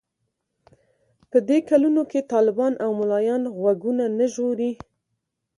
[1.31, 4.71] په دې کلونو کې طالبان او ملايان غوږونه نه ژغوري.